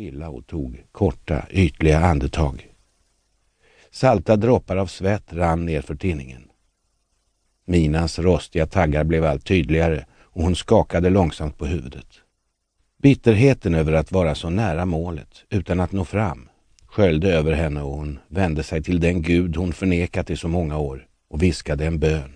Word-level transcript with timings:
stilla 0.00 0.28
och 0.28 0.46
tog 0.46 0.84
korta, 0.92 1.46
ytliga 1.50 1.98
andetag. 1.98 2.68
Salta 3.90 4.36
droppar 4.36 4.76
av 4.76 4.86
svett 4.86 5.32
rann 5.32 5.66
ner 5.66 5.80
för 5.80 5.94
tinningen. 5.94 6.42
Minas 7.64 8.18
rostiga 8.18 8.66
taggar 8.66 9.04
blev 9.04 9.24
allt 9.24 9.44
tydligare 9.44 10.04
och 10.22 10.42
hon 10.42 10.56
skakade 10.56 11.10
långsamt 11.10 11.58
på 11.58 11.66
huvudet. 11.66 12.06
Bitterheten 13.02 13.74
över 13.74 13.92
att 13.92 14.12
vara 14.12 14.34
så 14.34 14.50
nära 14.50 14.84
målet 14.84 15.44
utan 15.50 15.80
att 15.80 15.92
nå 15.92 16.04
fram 16.04 16.48
sköljde 16.86 17.34
över 17.34 17.52
henne 17.52 17.82
och 17.82 17.96
hon 17.96 18.18
vände 18.28 18.62
sig 18.62 18.82
till 18.82 19.00
den 19.00 19.22
Gud 19.22 19.56
hon 19.56 19.72
förnekat 19.72 20.30
i 20.30 20.36
så 20.36 20.48
många 20.48 20.78
år 20.78 21.06
och 21.28 21.42
viskade 21.42 21.86
en 21.86 21.98
bön. 21.98 22.32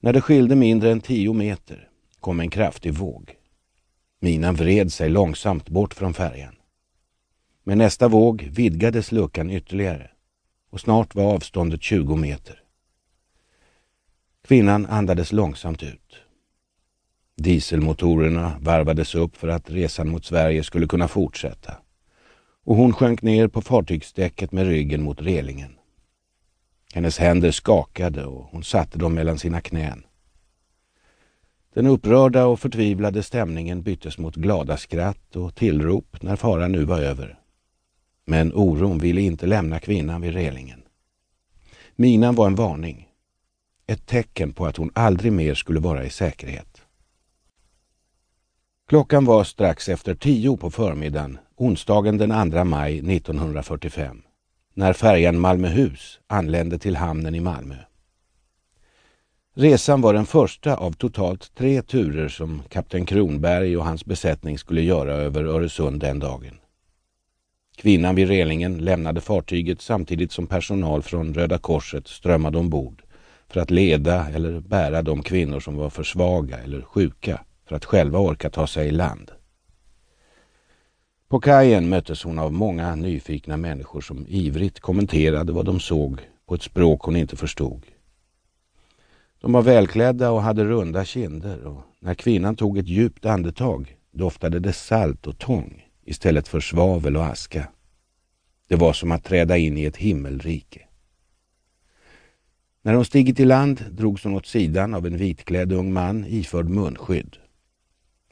När 0.00 0.12
det 0.12 0.20
skilde 0.20 0.56
mindre 0.56 0.90
än 0.92 1.00
tio 1.00 1.32
meter 1.32 1.88
kom 2.20 2.40
en 2.40 2.50
kraftig 2.50 2.94
våg. 2.94 3.35
Minan 4.20 4.54
vred 4.54 4.92
sig 4.92 5.08
långsamt 5.08 5.68
bort 5.68 5.94
från 5.94 6.14
färjan. 6.14 6.54
Med 7.64 7.78
nästa 7.78 8.08
våg 8.08 8.42
vidgades 8.42 9.12
luckan 9.12 9.50
ytterligare 9.50 10.10
och 10.70 10.80
snart 10.80 11.14
var 11.14 11.34
avståndet 11.34 11.82
20 11.82 12.16
meter. 12.16 12.62
Kvinnan 14.48 14.86
andades 14.86 15.32
långsamt 15.32 15.82
ut. 15.82 16.16
Dieselmotorerna 17.36 18.58
varvades 18.60 19.14
upp 19.14 19.36
för 19.36 19.48
att 19.48 19.70
resan 19.70 20.08
mot 20.08 20.24
Sverige 20.24 20.64
skulle 20.64 20.86
kunna 20.86 21.08
fortsätta 21.08 21.76
och 22.64 22.76
hon 22.76 22.92
sjönk 22.92 23.22
ner 23.22 23.48
på 23.48 23.62
fartygsdäcket 23.62 24.52
med 24.52 24.66
ryggen 24.66 25.02
mot 25.02 25.22
relingen. 25.22 25.78
Hennes 26.94 27.18
händer 27.18 27.50
skakade 27.50 28.24
och 28.24 28.48
hon 28.50 28.64
satte 28.64 28.98
dem 28.98 29.14
mellan 29.14 29.38
sina 29.38 29.60
knän. 29.60 30.04
Den 31.76 31.86
upprörda 31.86 32.46
och 32.46 32.60
förtvivlade 32.60 33.22
stämningen 33.22 33.82
byttes 33.82 34.18
mot 34.18 34.36
glada 34.36 34.76
skratt 34.76 35.36
och 35.36 35.54
tillrop 35.54 36.22
när 36.22 36.36
faran 36.36 36.72
nu 36.72 36.84
var 36.84 36.98
över. 36.98 37.38
Men 38.24 38.52
oron 38.54 38.98
ville 38.98 39.20
inte 39.20 39.46
lämna 39.46 39.78
kvinnan 39.78 40.20
vid 40.20 40.32
relingen. 40.32 40.82
Minan 41.96 42.34
var 42.34 42.46
en 42.46 42.54
varning. 42.54 43.08
Ett 43.86 44.06
tecken 44.06 44.52
på 44.52 44.66
att 44.66 44.76
hon 44.76 44.90
aldrig 44.94 45.32
mer 45.32 45.54
skulle 45.54 45.80
vara 45.80 46.04
i 46.04 46.10
säkerhet. 46.10 46.82
Klockan 48.88 49.24
var 49.24 49.44
strax 49.44 49.88
efter 49.88 50.14
tio 50.14 50.56
på 50.56 50.70
förmiddagen, 50.70 51.38
onsdagen 51.56 52.18
den 52.18 52.52
2 52.52 52.64
maj 52.64 52.98
1945, 53.16 54.22
när 54.74 54.92
färjan 54.92 55.40
Malmöhus 55.40 56.20
anlände 56.26 56.78
till 56.78 56.96
hamnen 56.96 57.34
i 57.34 57.40
Malmö. 57.40 57.76
Resan 59.58 60.00
var 60.00 60.14
den 60.14 60.26
första 60.26 60.76
av 60.76 60.92
totalt 60.92 61.54
tre 61.54 61.82
turer 61.82 62.28
som 62.28 62.62
kapten 62.68 63.06
Kronberg 63.06 63.76
och 63.76 63.84
hans 63.84 64.04
besättning 64.04 64.58
skulle 64.58 64.82
göra 64.82 65.12
över 65.12 65.44
Öresund 65.44 66.00
den 66.00 66.18
dagen. 66.18 66.58
Kvinnan 67.76 68.14
vid 68.14 68.28
relingen 68.28 68.78
lämnade 68.78 69.20
fartyget 69.20 69.80
samtidigt 69.80 70.32
som 70.32 70.46
personal 70.46 71.02
från 71.02 71.34
Röda 71.34 71.58
Korset 71.58 72.08
strömmade 72.08 72.58
ombord 72.58 73.02
för 73.48 73.60
att 73.60 73.70
leda 73.70 74.28
eller 74.28 74.60
bära 74.60 75.02
de 75.02 75.22
kvinnor 75.22 75.60
som 75.60 75.76
var 75.76 75.90
för 75.90 76.02
svaga 76.02 76.58
eller 76.58 76.82
sjuka 76.82 77.40
för 77.68 77.76
att 77.76 77.84
själva 77.84 78.18
orka 78.18 78.50
ta 78.50 78.66
sig 78.66 78.88
i 78.88 78.90
land. 78.90 79.30
På 81.28 81.40
kajen 81.40 81.88
möttes 81.88 82.22
hon 82.22 82.38
av 82.38 82.52
många 82.52 82.94
nyfikna 82.94 83.56
människor 83.56 84.00
som 84.00 84.26
ivrigt 84.28 84.80
kommenterade 84.80 85.52
vad 85.52 85.66
de 85.66 85.80
såg 85.80 86.20
på 86.46 86.54
ett 86.54 86.62
språk 86.62 87.02
hon 87.02 87.16
inte 87.16 87.36
förstod. 87.36 87.82
De 89.46 89.52
var 89.52 89.62
välklädda 89.62 90.30
och 90.30 90.42
hade 90.42 90.64
runda 90.64 91.04
kinder 91.04 91.64
och 91.64 91.82
när 92.00 92.14
kvinnan 92.14 92.56
tog 92.56 92.78
ett 92.78 92.88
djupt 92.88 93.26
andetag 93.26 93.96
doftade 94.12 94.60
det 94.60 94.72
salt 94.72 95.26
och 95.26 95.38
tång 95.38 95.84
istället 96.04 96.48
för 96.48 96.60
svavel 96.60 97.16
och 97.16 97.24
aska. 97.24 97.68
Det 98.68 98.76
var 98.76 98.92
som 98.92 99.12
att 99.12 99.24
träda 99.24 99.56
in 99.56 99.78
i 99.78 99.84
ett 99.84 99.96
himmelrike. 99.96 100.80
När 102.82 102.94
hon 102.94 103.04
stigit 103.04 103.40
i 103.40 103.44
land 103.44 103.84
drogs 103.90 104.24
hon 104.24 104.34
åt 104.34 104.46
sidan 104.46 104.94
av 104.94 105.06
en 105.06 105.16
vitklädd 105.16 105.72
ung 105.72 105.92
man 105.92 106.24
iförd 106.28 106.68
munskydd. 106.68 107.36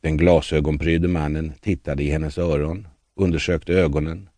Den 0.00 0.16
glasögonprydde 0.16 1.08
mannen 1.08 1.52
tittade 1.60 2.02
i 2.02 2.10
hennes 2.10 2.38
öron, 2.38 2.88
undersökte 3.16 3.72
ögonen, 3.72 4.28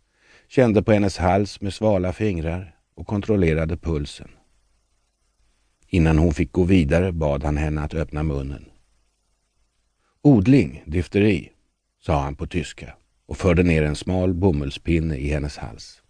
kände 0.49 0.83
på 0.83 0.93
hennes 0.93 1.19
hals 1.19 1.61
med 1.61 1.75
svala 1.75 2.12
fingrar 2.12 2.75
och 2.95 3.06
kontrollerade 3.06 3.77
pulsen. 3.77 4.28
Innan 5.89 6.19
hon 6.19 6.35
fick 6.35 6.53
gå 6.53 6.65
vidare 6.65 7.13
bad 7.13 7.45
han 7.45 7.57
henne 7.57 7.83
att 7.83 7.95
öppna 7.95 8.23
munnen. 8.23 8.65
Odling, 10.23 10.83
difteri, 10.87 11.53
sa 12.01 12.21
han 12.21 12.35
på 12.35 12.47
tyska 12.47 12.95
och 13.27 13.37
förde 13.37 13.63
ner 13.63 13.83
en 13.83 13.97
smal 13.97 14.35
bomullspinne 14.35 15.17
i 15.17 15.29
hennes 15.29 15.57
hals. 15.57 16.03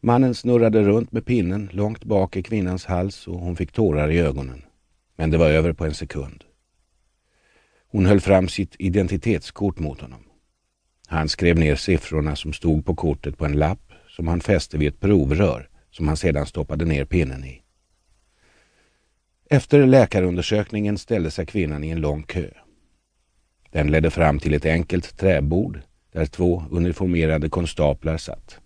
Mannen 0.00 0.34
snurrade 0.34 0.82
runt 0.82 1.12
med 1.12 1.26
pinnen 1.26 1.68
långt 1.72 2.04
bak 2.04 2.36
i 2.36 2.42
kvinnans 2.42 2.84
hals 2.84 3.28
och 3.28 3.40
hon 3.40 3.56
fick 3.56 3.72
tårar 3.72 4.10
i 4.10 4.18
ögonen. 4.18 4.62
Men 5.16 5.30
det 5.30 5.38
var 5.38 5.50
över 5.50 5.72
på 5.72 5.84
en 5.84 5.94
sekund. 5.94 6.44
Hon 7.86 8.06
höll 8.06 8.20
fram 8.20 8.48
sitt 8.48 8.76
identitetskort 8.78 9.78
mot 9.78 10.00
honom. 10.00 10.20
Han 11.06 11.28
skrev 11.28 11.58
ner 11.58 11.76
siffrorna 11.76 12.36
som 12.36 12.52
stod 12.52 12.86
på 12.86 12.94
kortet 12.94 13.38
på 13.38 13.44
en 13.44 13.58
lapp 13.58 13.92
som 14.08 14.28
han 14.28 14.40
fäste 14.40 14.78
vid 14.78 14.88
ett 14.88 15.00
provrör 15.00 15.68
som 15.90 16.08
han 16.08 16.16
sedan 16.16 16.46
stoppade 16.46 16.84
ner 16.84 17.04
pinnen 17.04 17.44
i. 17.44 17.59
Efter 19.52 19.86
läkarundersökningen 19.86 20.98
ställde 20.98 21.30
sig 21.30 21.46
kvinnan 21.46 21.84
i 21.84 21.90
en 21.90 22.00
lång 22.00 22.22
kö. 22.22 22.50
Den 23.70 23.90
ledde 23.90 24.10
fram 24.10 24.38
till 24.38 24.54
ett 24.54 24.66
enkelt 24.66 25.16
träbord 25.16 25.80
där 26.12 26.26
två 26.26 26.64
uniformerade 26.70 27.48
konstaplar 27.48 28.16
satt. 28.16 28.58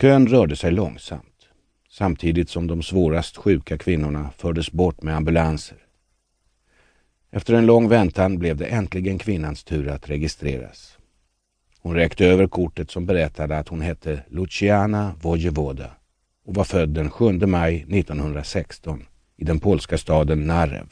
Kön 0.00 0.26
rörde 0.26 0.56
sig 0.56 0.70
långsamt, 0.70 1.48
samtidigt 1.90 2.50
som 2.50 2.66
de 2.66 2.82
svårast 2.82 3.36
sjuka 3.36 3.78
kvinnorna 3.78 4.30
fördes 4.36 4.72
bort 4.72 5.02
med 5.02 5.16
ambulanser. 5.16 5.78
Efter 7.30 7.54
en 7.54 7.66
lång 7.66 7.88
väntan 7.88 8.38
blev 8.38 8.56
det 8.56 8.66
äntligen 8.66 9.18
kvinnans 9.18 9.64
tur 9.64 9.88
att 9.88 10.10
registreras. 10.10 10.98
Hon 11.80 11.94
räckte 11.94 12.26
över 12.26 12.46
kortet 12.46 12.90
som 12.90 13.06
berättade 13.06 13.58
att 13.58 13.68
hon 13.68 13.80
hette 13.80 14.22
Luciana 14.28 15.14
Vojevoda 15.20 15.90
och 16.44 16.54
var 16.54 16.64
född 16.64 16.88
den 16.88 17.10
7 17.10 17.32
maj 17.32 17.76
1916 17.76 19.04
i 19.38 19.44
den 19.44 19.60
polska 19.60 19.98
staden 19.98 20.46
Narew. 20.46 20.88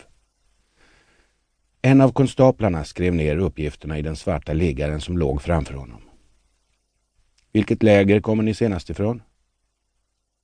En 1.82 2.00
av 2.00 2.12
konstaplarna 2.12 2.84
skrev 2.84 3.14
ner 3.14 3.36
uppgifterna 3.36 3.98
i 3.98 4.02
den 4.02 4.16
svarta 4.16 4.52
liggaren 4.52 5.00
som 5.00 5.18
låg 5.18 5.42
framför 5.42 5.74
honom. 5.74 6.02
Vilket 7.52 7.82
läger 7.82 8.20
kommer 8.20 8.42
ni 8.42 8.54
senast 8.54 8.90
ifrån? 8.90 9.22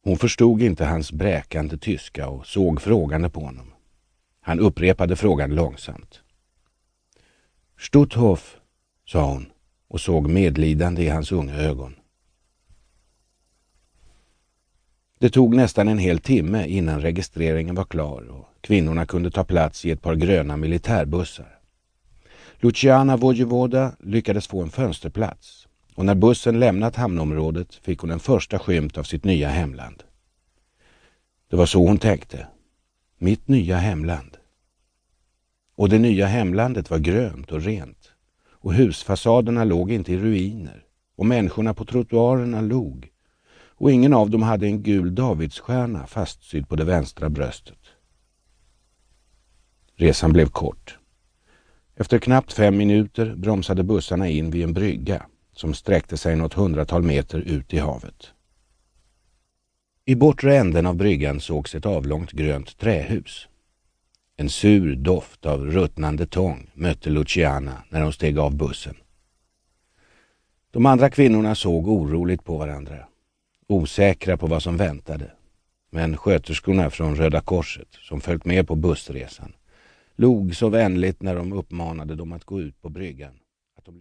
Hon 0.04 0.18
förstod 0.18 0.62
inte 0.62 0.84
hans 0.84 1.12
bräkande 1.12 1.78
tyska 1.78 2.28
och 2.28 2.46
såg 2.46 2.80
frågande 2.82 3.30
på 3.30 3.40
honom. 3.40 3.72
Han 4.40 4.60
upprepade 4.60 5.16
frågan 5.16 5.54
långsamt. 5.54 6.20
Stutthof, 7.78 8.56
sa 9.06 9.32
hon 9.32 9.52
och 9.88 10.00
såg 10.00 10.30
medlidande 10.30 11.02
i 11.02 11.08
hans 11.08 11.32
unga 11.32 11.54
ögon. 11.54 11.94
Det 15.22 15.30
tog 15.30 15.54
nästan 15.54 15.88
en 15.88 15.98
hel 15.98 16.18
timme 16.18 16.66
innan 16.66 17.00
registreringen 17.00 17.74
var 17.74 17.84
klar 17.84 18.28
och 18.30 18.48
kvinnorna 18.60 19.06
kunde 19.06 19.30
ta 19.30 19.44
plats 19.44 19.84
i 19.84 19.90
ett 19.90 20.02
par 20.02 20.14
gröna 20.14 20.56
militärbussar. 20.56 21.58
Luciana 22.56 23.16
Vojevoda 23.16 23.92
lyckades 24.00 24.46
få 24.46 24.62
en 24.62 24.70
fönsterplats 24.70 25.68
och 25.94 26.04
när 26.04 26.14
bussen 26.14 26.60
lämnat 26.60 26.96
hamnområdet 26.96 27.74
fick 27.74 27.98
hon 27.98 28.10
en 28.10 28.20
första 28.20 28.58
skymt 28.58 28.98
av 28.98 29.02
sitt 29.02 29.24
nya 29.24 29.48
hemland. 29.48 30.02
Det 31.50 31.56
var 31.56 31.66
så 31.66 31.86
hon 31.86 31.98
tänkte. 31.98 32.46
Mitt 33.18 33.48
nya 33.48 33.76
hemland. 33.76 34.36
Och 35.76 35.88
det 35.88 35.98
nya 35.98 36.26
hemlandet 36.26 36.90
var 36.90 36.98
grönt 36.98 37.52
och 37.52 37.62
rent 37.62 38.12
och 38.48 38.74
husfasaderna 38.74 39.64
låg 39.64 39.92
inte 39.92 40.12
i 40.12 40.18
ruiner 40.18 40.84
och 41.16 41.26
människorna 41.26 41.74
på 41.74 41.84
trottoarerna 41.84 42.60
log 42.60 43.11
och 43.82 43.92
ingen 43.92 44.12
av 44.12 44.30
dem 44.30 44.42
hade 44.42 44.66
en 44.66 44.82
gul 44.82 45.14
davidsstjärna 45.14 46.06
fastsydd 46.06 46.68
på 46.68 46.76
det 46.76 46.84
vänstra 46.84 47.30
bröstet. 47.30 47.78
Resan 49.94 50.32
blev 50.32 50.46
kort. 50.46 50.98
Efter 51.96 52.18
knappt 52.18 52.52
fem 52.52 52.76
minuter 52.76 53.34
bromsade 53.34 53.82
bussarna 53.82 54.28
in 54.28 54.50
vid 54.50 54.64
en 54.64 54.72
brygga 54.72 55.26
som 55.52 55.74
sträckte 55.74 56.16
sig 56.16 56.36
något 56.36 56.54
hundratal 56.54 57.02
meter 57.02 57.38
ut 57.38 57.74
i 57.74 57.78
havet. 57.78 58.32
I 60.04 60.14
bortre 60.14 60.56
änden 60.56 60.86
av 60.86 60.94
bryggan 60.94 61.40
sågs 61.40 61.74
ett 61.74 61.86
avlångt 61.86 62.32
grönt 62.32 62.78
trähus. 62.78 63.48
En 64.36 64.48
sur 64.48 64.96
doft 64.96 65.46
av 65.46 65.66
ruttnande 65.66 66.26
tång 66.26 66.70
mötte 66.74 67.10
Luciana 67.10 67.82
när 67.88 68.02
hon 68.02 68.12
steg 68.12 68.38
av 68.38 68.56
bussen. 68.56 68.96
De 70.70 70.86
andra 70.86 71.10
kvinnorna 71.10 71.54
såg 71.54 71.88
oroligt 71.88 72.44
på 72.44 72.56
varandra, 72.56 73.06
osäkra 73.72 74.36
på 74.36 74.46
vad 74.46 74.62
som 74.62 74.76
väntade. 74.76 75.30
Men 75.90 76.16
sköterskorna 76.16 76.90
från 76.90 77.16
Röda 77.16 77.40
Korset, 77.40 77.88
som 77.90 78.20
följt 78.20 78.44
med 78.44 78.68
på 78.68 78.74
bussresan, 78.74 79.52
log 80.16 80.56
så 80.56 80.68
vänligt 80.68 81.22
när 81.22 81.36
de 81.36 81.52
uppmanade 81.52 82.14
dem 82.14 82.32
att 82.32 82.44
gå 82.44 82.60
ut 82.60 82.82
på 82.82 82.88
bryggan. 82.88 83.32
Att 83.78 83.84
de 83.84 84.00